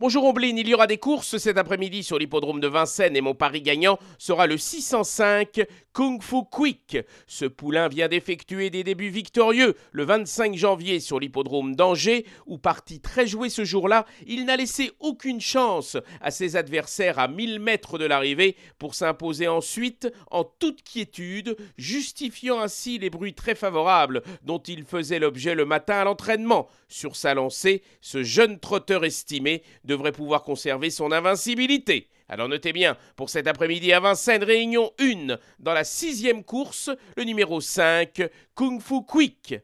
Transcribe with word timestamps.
Bonjour 0.00 0.26
Omblin, 0.26 0.56
il 0.56 0.68
y 0.68 0.74
aura 0.74 0.86
des 0.86 0.98
courses 0.98 1.38
cet 1.38 1.58
après-midi 1.58 2.04
sur 2.04 2.20
l'hippodrome 2.20 2.60
de 2.60 2.68
Vincennes 2.68 3.16
et 3.16 3.20
mon 3.20 3.34
pari 3.34 3.62
gagnant 3.62 3.98
sera 4.16 4.46
le 4.46 4.56
605 4.56 5.66
Kung 5.92 6.22
Fu 6.22 6.44
Quick. 6.48 6.98
Ce 7.26 7.44
poulain 7.44 7.88
vient 7.88 8.06
d'effectuer 8.06 8.70
des 8.70 8.84
débuts 8.84 9.08
victorieux 9.08 9.74
le 9.90 10.04
25 10.04 10.54
janvier 10.54 11.00
sur 11.00 11.18
l'hippodrome 11.18 11.74
d'Angers 11.74 12.26
où 12.46 12.58
parti 12.58 13.00
très 13.00 13.26
joué 13.26 13.48
ce 13.48 13.64
jour-là, 13.64 14.06
il 14.24 14.44
n'a 14.44 14.56
laissé 14.56 14.92
aucune 15.00 15.40
chance 15.40 15.96
à 16.20 16.30
ses 16.30 16.54
adversaires 16.54 17.18
à 17.18 17.26
1000 17.26 17.58
mètres 17.58 17.98
de 17.98 18.04
l'arrivée 18.04 18.54
pour 18.78 18.94
s'imposer 18.94 19.48
ensuite 19.48 20.06
en 20.30 20.44
toute 20.44 20.84
quiétude, 20.84 21.56
justifiant 21.76 22.60
ainsi 22.60 23.00
les 23.00 23.10
bruits 23.10 23.34
très 23.34 23.56
favorables 23.56 24.22
dont 24.44 24.60
il 24.60 24.84
faisait 24.84 25.18
l'objet 25.18 25.56
le 25.56 25.64
matin 25.64 25.94
à 25.94 26.04
l'entraînement. 26.04 26.68
Sur 26.86 27.16
sa 27.16 27.34
lancée, 27.34 27.82
ce 28.00 28.22
jeune 28.22 28.60
trotteur 28.60 29.04
estimé 29.04 29.64
devrait 29.88 30.12
pouvoir 30.12 30.44
conserver 30.44 30.90
son 30.90 31.10
invincibilité. 31.10 32.08
Alors 32.28 32.48
notez 32.48 32.72
bien, 32.72 32.96
pour 33.16 33.30
cet 33.30 33.46
après-midi 33.46 33.92
à 33.92 34.00
Vincennes, 34.00 34.44
réunion 34.44 34.92
1, 35.00 35.38
dans 35.58 35.72
la 35.72 35.82
sixième 35.82 36.44
course, 36.44 36.90
le 37.16 37.24
numéro 37.24 37.60
5, 37.60 38.22
Kung 38.54 38.80
Fu 38.80 39.02
Quick. 39.04 39.56